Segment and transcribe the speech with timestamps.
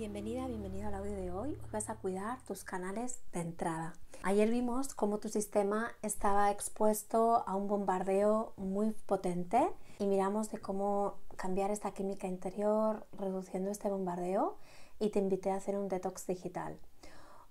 [0.00, 1.50] Bienvenida, bienvenido al audio de hoy.
[1.50, 3.92] Hoy vas a cuidar tus canales de entrada.
[4.22, 9.62] Ayer vimos cómo tu sistema estaba expuesto a un bombardeo muy potente
[9.98, 14.56] y miramos de cómo cambiar esta química interior reduciendo este bombardeo
[14.98, 16.78] y te invité a hacer un detox digital.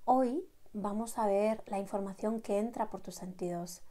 [0.06, 0.44] Hoy
[0.74, 3.84] vamos a ver la información que entra por tus sentidos.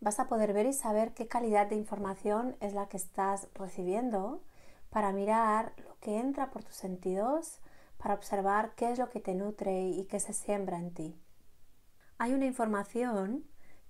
[0.00, 4.42] Vas a poder ver y saber qué calidad de información es la que estás recibiendo
[4.90, 7.58] para mirar lo que entra por tus sentidos
[8.02, 11.16] para observar qué es lo que te nutre y qué se siembra en ti.
[12.18, 13.44] Hay una información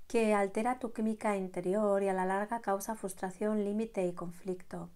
[0.07, 4.91] que altera tu química interior y a la larga causa frustración, límite y conflicto.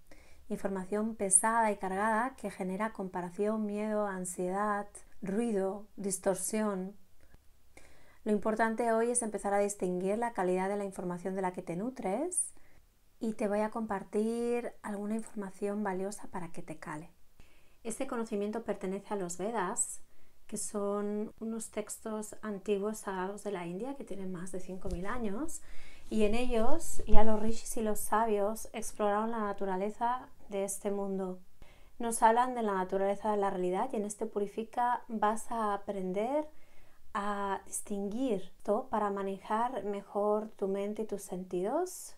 [0.51, 4.87] Información pesada y cargada que genera comparación, miedo, ansiedad,
[5.23, 6.95] ruido, distorsión.
[8.25, 11.63] Lo importante hoy es empezar a distinguir la calidad de la información de la que
[11.63, 12.53] te nutres
[13.19, 17.16] y te voy a compartir alguna información valiosa para que te cale.
[17.87, 20.01] Este conocimiento pertenece a los Vedas,
[20.49, 25.63] que son unos textos antiguos sagrados de la India que tienen más de 5.000 años,
[26.11, 31.39] y en ellos ya los rishis y los sabios exploraron la naturaleza de este mundo.
[32.01, 36.49] Nos hablan de la naturaleza de la realidad y en este Purifica vas a aprender
[37.15, 42.17] a distinguir todo para manejar mejor tu mente y tus sentidos.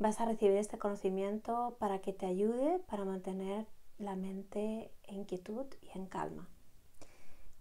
[0.00, 5.66] Vas a recibir este conocimiento para que te ayude para mantener la mente en quietud
[5.82, 6.48] y en calma.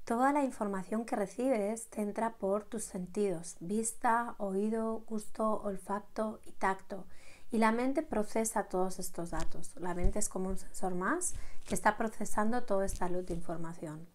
[0.05, 6.51] Toda la información que recibes te entra por tus sentidos, vista, oído, gusto, olfacto y
[6.51, 7.05] tacto.
[7.51, 9.71] Y la mente procesa todos estos datos.
[9.77, 14.07] La mente es como un sensor más que está procesando toda esta luz de información.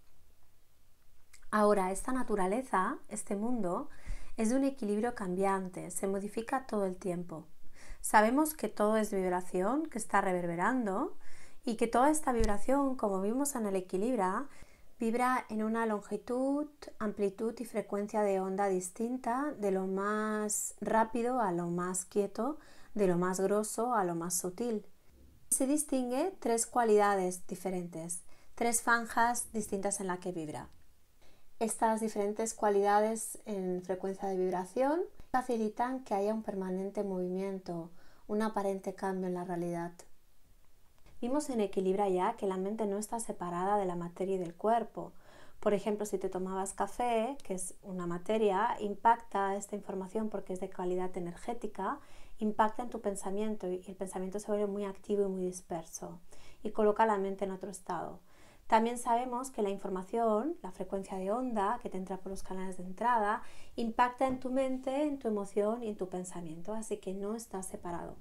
[1.51, 3.89] Ahora, esta naturaleza, este mundo,
[4.37, 7.47] es de un equilibrio cambiante, se modifica todo el tiempo.
[8.03, 11.17] Sabemos que todo es vibración, que está reverberando,
[11.69, 14.49] y que toda esta vibración, como vimos en el equilibra,
[14.99, 16.67] vibra en una longitud,
[16.99, 22.57] amplitud y frecuencia de onda distinta de lo más rápido a lo más quieto,
[22.95, 24.87] de lo más grosso a lo más sutil.
[25.51, 28.23] Se distingue tres cualidades diferentes,
[28.55, 30.71] tres franjas distintas en la que vibra.
[31.59, 37.91] Estas diferentes cualidades en frecuencia de vibración facilitan que haya un permanente movimiento,
[38.27, 39.93] un aparente cambio en la realidad.
[41.21, 44.55] Vimos en Equilibra ya que la mente no está separada de la materia y del
[44.55, 45.13] cuerpo.
[45.59, 50.61] Por ejemplo, si te tomabas café, que es una materia, impacta esta información porque es
[50.61, 51.99] de calidad energética,
[52.39, 56.21] impacta en tu pensamiento y el pensamiento se vuelve muy activo y muy disperso
[56.63, 58.21] y coloca la mente en otro estado.
[58.69, 62.77] También sabemos que la información, la frecuencia de onda que te entra por los canales
[62.77, 63.43] de entrada,
[63.75, 67.67] impacta en tu mente, en tu emoción y en tu pensamiento, así que no estás
[67.67, 68.15] separado.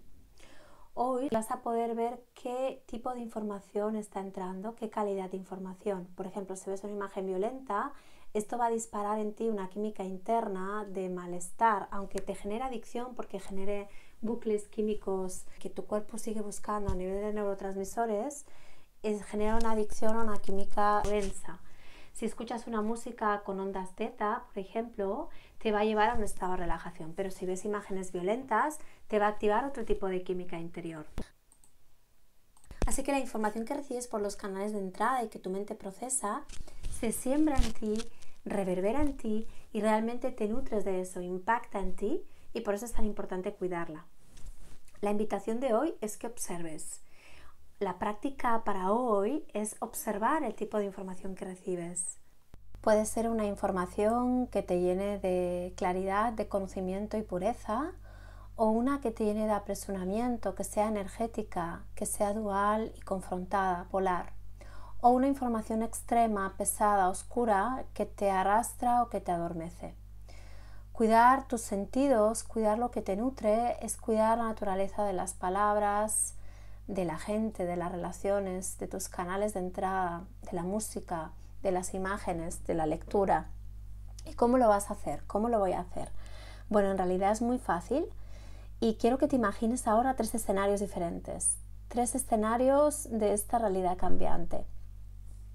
[1.00, 6.08] Hoy vas a poder ver qué tipo de información está entrando, qué calidad de información.
[6.16, 7.94] Por ejemplo, si ves una imagen violenta,
[8.34, 13.14] esto va a disparar en ti una química interna de malestar, aunque te genere adicción
[13.14, 13.90] porque genere
[14.22, 18.48] bucles químicos que tu cuerpo sigue buscando a nivel de neurotransmisores,
[19.04, 21.62] es, genera una adicción a una química densa.
[22.18, 25.30] Si escuchas una música con ondas teta, por ejemplo,
[25.60, 29.20] te va a llevar a un estado de relajación, pero si ves imágenes violentas, te
[29.20, 31.06] va a activar otro tipo de química interior.
[32.88, 35.76] Así que la información que recibes por los canales de entrada y que tu mente
[35.76, 36.44] procesa,
[37.00, 38.04] se siembra en ti,
[38.46, 42.86] reverbera en ti y realmente te nutres de eso, impacta en ti y por eso
[42.86, 44.08] es tan importante cuidarla.
[45.02, 47.00] La invitación de hoy es que observes
[47.80, 52.18] la práctica para hoy es observar el tipo de información que recibes.
[52.82, 57.92] Puede ser una información que te llene de claridad, de conocimiento y pureza,
[58.56, 63.86] o una que te llene de apresuramiento, que sea energética, que sea dual y confrontada,
[63.92, 64.34] polar,
[65.00, 69.94] o una información extrema, pesada, oscura, que te arrastra o que te adormece.
[70.94, 76.37] Cuidar tus sentidos, cuidar lo que te nutre, es cuidar la naturaleza de las palabras,
[76.88, 81.32] de la gente, de las relaciones, de tus canales de entrada, de la música,
[81.62, 83.50] de las imágenes, de la lectura.
[84.26, 85.24] ¿Y cómo lo vas a hacer?
[85.28, 86.10] ¿Cómo lo voy a hacer?
[86.70, 88.06] Bueno, en realidad es muy fácil
[88.80, 91.58] y quiero que te imagines ahora tres escenarios diferentes,
[91.88, 94.66] tres escenarios de esta realidad cambiante.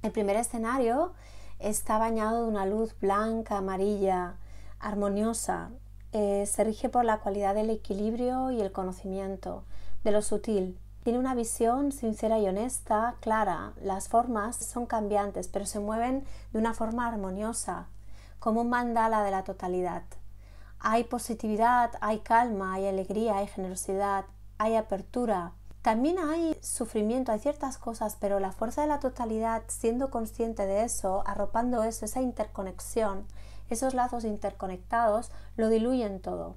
[0.02, 1.12] El primer escenario
[1.58, 4.34] está bañado de una luz blanca, amarilla,
[4.80, 5.70] armoniosa.
[6.12, 9.64] Eh, se rige por la cualidad del equilibrio y el conocimiento,
[10.02, 13.72] de lo sutil, tiene una visión sincera y honesta, clara.
[13.82, 17.86] Las formas son cambiantes, pero se mueven de una forma armoniosa,
[18.38, 20.02] como un mandala de la totalidad.
[20.78, 24.24] Hay positividad, hay calma, hay alegría, hay generosidad,
[24.58, 25.52] hay apertura,
[25.82, 30.84] También hay sufrimiento, hay ciertas cosas, pero la fuerza de la totalidad, siendo consciente de
[30.84, 33.26] eso, arropando eso, esa interconexión,
[33.68, 36.54] esos lazos interconectados, lo diluyen todo.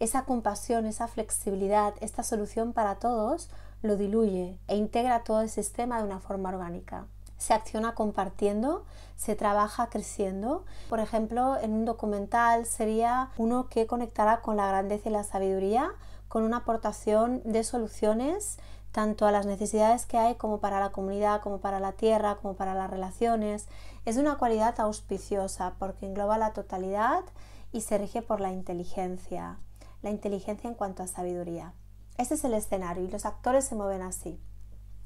[0.00, 3.48] Esa compasión, esa flexibilidad, esta solución para todos,
[3.82, 7.06] lo diluye e integra todo el sistema de una forma orgánica.
[7.36, 8.84] Se acciona compartiendo,
[9.16, 10.64] se trabaja creciendo.
[10.88, 15.92] Por ejemplo, en un documental sería uno que conectará con la grandeza y la sabiduría,
[16.26, 18.58] con una aportación de soluciones
[18.92, 22.54] tanto a las necesidades que hay como para la comunidad, como para la tierra, como
[22.54, 23.68] para las relaciones.
[24.04, 27.22] Es una cualidad auspiciosa porque engloba la totalidad
[27.70, 29.58] y se rige por la inteligencia,
[30.02, 31.74] la inteligencia en cuanto a sabiduría.
[32.18, 34.40] Este es el escenario y los actores se mueven así,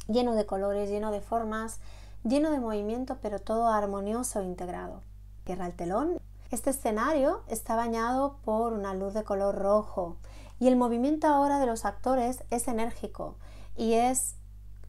[0.09, 1.79] lleno de colores, lleno de formas,
[2.25, 5.03] lleno de movimiento, pero todo armonioso e integrado.
[5.45, 6.19] Tierra el telón.
[6.51, 10.17] Este escenario está bañado por una luz de color rojo
[10.59, 13.37] y el movimiento ahora de los actores es enérgico
[13.77, 14.37] y es,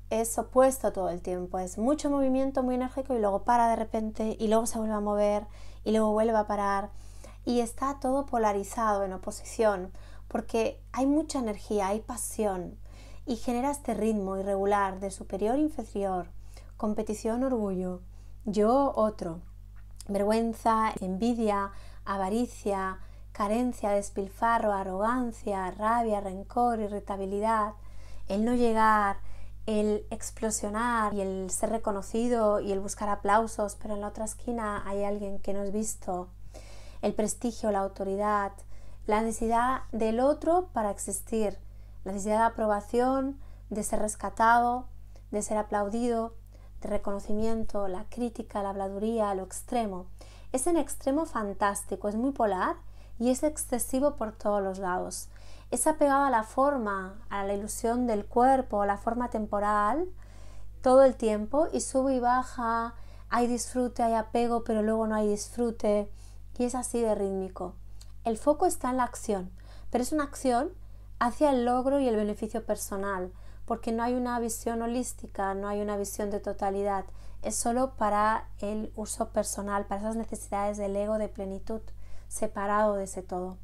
[0.09, 1.59] es opuesto todo el tiempo.
[1.59, 5.01] Es mucho movimiento, muy enérgico y luego para de repente y luego se vuelve a
[5.01, 5.45] mover
[5.83, 6.89] y luego vuelve a parar
[7.43, 9.91] y está todo polarizado en oposición
[10.33, 12.75] porque hay mucha energía, hay pasión
[13.27, 16.25] y genera este ritmo irregular de superior inferior,
[16.75, 18.01] competición, orgullo,
[18.43, 19.41] yo otro,
[20.07, 21.71] vergüenza, envidia,
[22.03, 22.97] avaricia,
[23.31, 27.73] carencia, despilfarro, arrogancia, rabia, rencor, irritabilidad,
[28.27, 29.17] el no llegar,
[29.67, 34.81] el explosionar y el ser reconocido y el buscar aplausos, pero en la otra esquina
[34.87, 36.29] hay alguien que no es visto,
[37.03, 38.53] el prestigio, la autoridad,
[39.05, 41.57] la necesidad del otro para existir,
[42.05, 43.39] la necesidad de aprobación,
[43.69, 44.87] de ser rescatado,
[45.31, 46.35] de ser aplaudido,
[46.81, 50.05] de reconocimiento, la crítica, la habladuría, lo extremo.
[50.53, 52.77] Es en extremo fantástico, es muy polar
[53.19, 55.27] y es excesivo por todos los lados.
[55.71, 60.07] Es apegado a la forma, a la ilusión del cuerpo, a la forma temporal,
[60.81, 62.93] todo el tiempo y sube y baja,
[63.29, 66.09] hay disfrute, hay apego, pero luego no hay disfrute
[66.57, 67.73] y es así de rítmico.
[68.23, 69.51] El foco está en la acción,
[69.91, 70.71] pero es una acción
[71.19, 73.33] hacia el logro y el beneficio personal,
[73.65, 77.05] porque no hay una visión holística, no hay una visión de totalidad,
[77.41, 81.81] es solo para el uso personal, para esas necesidades del ego de plenitud,
[82.29, 83.57] separado de ese todo.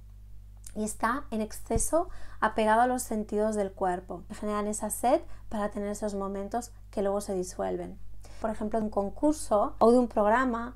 [0.75, 2.09] Y está en exceso
[2.41, 7.01] apegado a los sentidos del cuerpo, que generan esa sed para tener esos momentos que
[7.01, 7.97] luego se disuelven.
[8.41, 10.75] Por ejemplo, un concurso o de un programa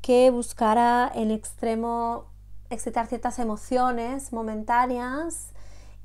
[0.00, 2.31] que buscara en extremo
[2.72, 5.50] excitar ciertas emociones momentáneas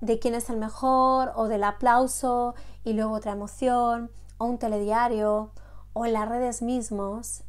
[0.02, 5.52] de quién es el mejor o del aplauso y luego otra emoción o un telediario
[5.94, 7.44] o en las redes mismos.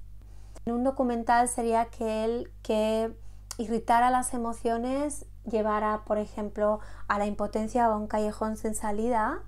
[0.64, 3.14] En un documental sería que el que
[3.58, 9.40] irritara las emociones llevara, por ejemplo, a la impotencia o a un callejón sin salida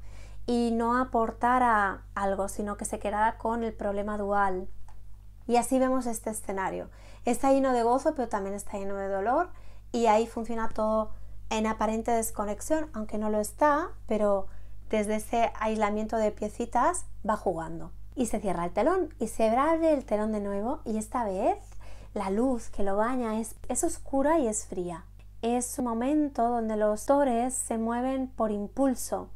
[0.47, 4.69] y no aportara algo, sino que se quedara con el problema dual.
[5.47, 6.91] Y así vemos este escenario.
[7.25, 9.51] Está lleno de gozo, pero también está lleno de dolor
[9.93, 11.11] y ahí funciona todo
[11.51, 14.47] en aparente desconexión, aunque no lo está, pero
[14.89, 17.93] desde ese aislamiento de piecitas va jugando.
[18.15, 21.59] Y se cierra el telón y se abre el telón de nuevo y esta vez
[22.15, 25.05] la luz que lo baña es, es oscura y es fría.
[25.43, 29.29] Es un momento donde los actores se mueven por impulso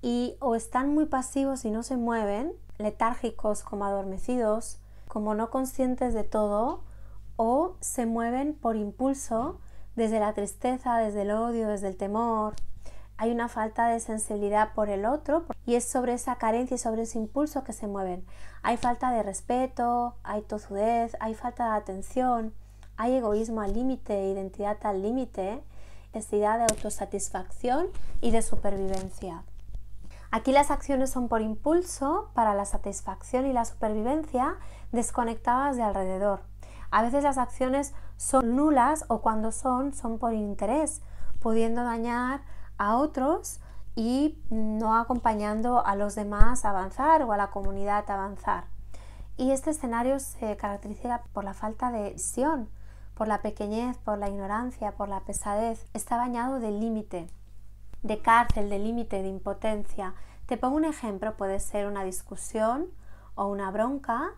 [0.00, 4.78] y o están muy pasivos y no se mueven, letárgicos como adormecidos,
[5.08, 6.82] como no conscientes de todo,
[7.38, 9.60] o se mueven por impulso
[9.94, 12.54] desde la tristeza, desde el odio, desde el temor.
[13.16, 17.02] Hay una falta de sensibilidad por el otro y es sobre esa carencia y sobre
[17.02, 18.26] ese impulso que se mueven.
[18.62, 22.52] Hay falta de respeto, hay tozudez, hay falta de atención,
[22.96, 25.62] hay egoísmo al límite, identidad al límite,
[26.12, 27.86] necesidad de autosatisfacción
[28.20, 29.44] y de supervivencia.
[30.32, 34.56] Aquí las acciones son por impulso para la satisfacción y la supervivencia
[34.90, 36.47] desconectadas de alrededor.
[36.90, 41.02] A veces las acciones son nulas o cuando son, son por interés,
[41.40, 42.40] pudiendo dañar
[42.78, 43.60] a otros
[43.94, 48.64] y no acompañando a los demás a avanzar o a la comunidad a avanzar.
[49.36, 52.68] Y este escenario se caracteriza por la falta de visión,
[53.14, 55.86] por la pequeñez, por la ignorancia, por la pesadez.
[55.94, 57.28] Está bañado de límite,
[58.02, 60.14] de cárcel, de límite, de impotencia.
[60.46, 62.86] Te pongo un ejemplo, puede ser una discusión
[63.34, 64.32] o una bronca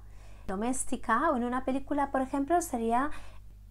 [0.51, 3.11] doméstica o en una película, por ejemplo, sería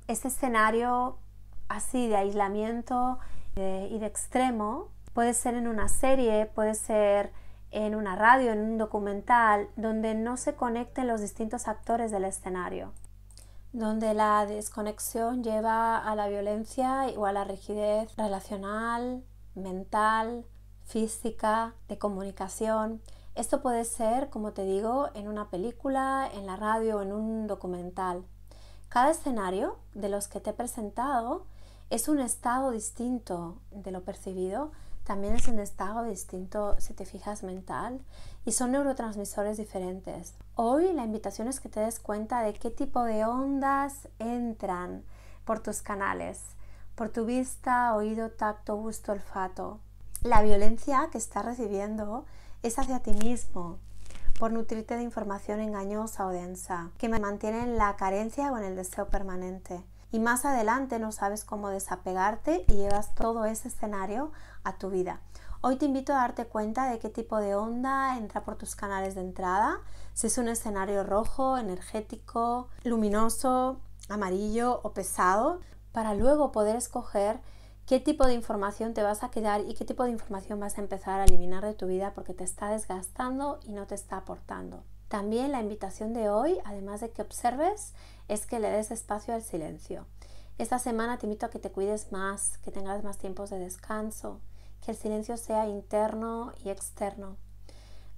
[0.08, 1.20] este escenario
[1.68, 3.20] así de aislamiento
[3.56, 4.90] y de extremo.
[5.14, 7.32] Puede ser en una serie, puede ser
[7.72, 12.94] en una radio, en un documental, donde no se conecten los distintos actores del escenario,
[13.74, 20.46] donde la desconexión lleva a la violencia o a la rigidez relacional, mental,
[20.86, 23.02] física, de comunicación.
[23.40, 27.48] Esto puede ser, como te digo, en una película, en la radio o en un
[27.48, 28.26] documental.
[28.90, 31.46] Cada escenario de los que te he presentado
[31.90, 34.74] es un estado distinto de lo percibido,
[35.06, 38.02] también es un estado distinto si te fijas mental
[38.44, 40.34] y son neurotransmisores diferentes.
[40.56, 45.06] Hoy la invitación es que te des cuenta de qué tipo de ondas entran
[45.46, 46.42] por tus canales,
[46.96, 49.80] por tu vista, oído, tacto, gusto, olfato.
[50.24, 52.26] La violencia que estás recibiendo
[52.64, 53.78] es hacia ti mismo,
[54.40, 58.76] por nutrirte de información engañosa o densa, que mantiene en la carencia o en el
[58.76, 59.84] deseo permanente.
[60.12, 64.32] Y más adelante no sabes cómo desapegarte y llevas todo ese escenario
[64.64, 65.22] a tu vida.
[65.62, 69.16] Hoy te invito a darte cuenta de qué tipo de onda entra por tus canales
[69.16, 69.82] de entrada,
[70.14, 75.60] si es un escenario rojo, energético, luminoso, amarillo o pesado,
[75.92, 77.42] para luego poder escoger
[77.90, 80.82] qué tipo de información te vas a quedar y qué tipo de información vas a
[80.82, 84.84] empezar a eliminar de tu vida porque te está desgastando y no te está aportando.
[85.08, 87.96] También la invitación de hoy, además de que observes,
[88.28, 90.06] es que le des espacio al silencio.
[90.60, 94.40] Esta semana te invito a que te cuides más, que tengas más tiempos de descanso,
[94.86, 97.38] que el silencio sea interno y externo.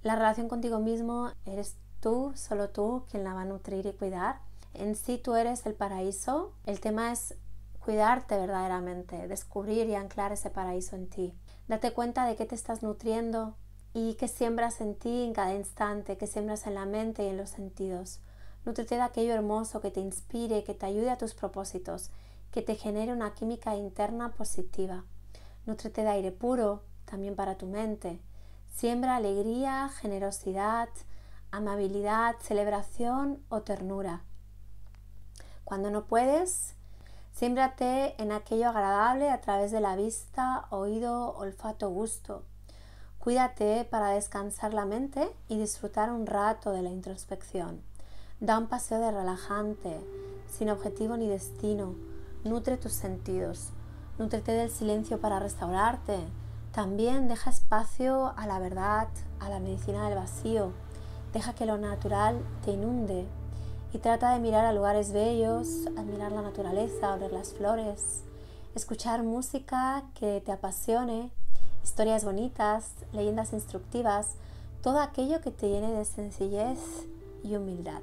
[0.02, 4.42] La relación contigo mismo eres tú, solo tú, quien la va a nutrir y cuidar.
[4.74, 6.52] En sí tú eres el paraíso.
[6.66, 7.36] El tema es
[7.84, 11.34] cuidarte verdaderamente, descubrir y anclar ese paraíso en ti.
[11.66, 13.56] Date cuenta de qué te estás nutriendo
[13.92, 17.36] y qué siembras en ti en cada instante, qué siembras en la mente y en
[17.36, 18.20] los sentidos.
[18.64, 22.10] Nútrete de aquello hermoso que te inspire, que te ayude a tus propósitos,
[22.52, 25.04] que te genere una química interna positiva.
[25.66, 28.20] Nútrete de aire puro, también para tu mente.
[28.72, 30.88] Siembra alegría, generosidad,
[31.50, 34.22] amabilidad, celebración o ternura.
[35.64, 36.76] Cuando no puedes,
[37.32, 42.44] Siémbrate en aquello agradable a través de la vista, oído, olfato, gusto.
[43.18, 47.80] Cuídate para descansar la mente y disfrutar un rato de la introspección.
[48.40, 49.98] Da un paseo de relajante,
[50.50, 51.94] sin objetivo ni destino.
[52.44, 53.70] Nutre tus sentidos.
[54.18, 56.18] Nútrete del silencio para restaurarte.
[56.72, 59.08] También deja espacio a la verdad,
[59.40, 60.72] a la medicina del vacío.
[61.32, 63.26] Deja que lo natural te inunde
[63.92, 68.22] y trata de mirar a lugares bellos, admirar la naturaleza, ver las flores,
[68.74, 71.30] escuchar música que te apasione,
[71.84, 74.36] historias bonitas, leyendas instructivas,
[74.82, 76.78] todo aquello que te llene de sencillez
[77.44, 78.02] y humildad.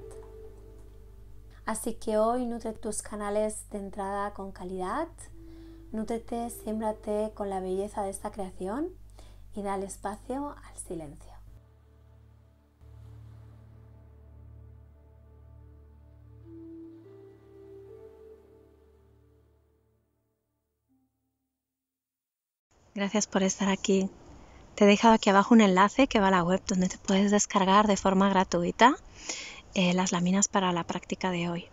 [1.66, 5.08] Así que hoy nutre tus canales de entrada con calidad,
[5.92, 8.90] nutrete, siémbrate con la belleza de esta creación
[9.56, 11.39] y dale espacio al silencio.
[23.00, 24.10] Gracias por estar aquí.
[24.76, 27.32] Te he dejado aquí abajo un enlace que va a la web donde te puedes
[27.32, 28.94] descargar de forma gratuita
[29.74, 31.70] eh, las láminas para la práctica de hoy.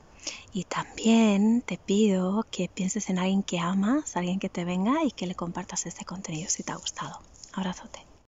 [0.53, 5.11] Y también te pido que pienses en alguien que amas, alguien que te venga y
[5.11, 7.19] que le compartas este contenido si te ha gustado.
[7.55, 8.06] Abrazote.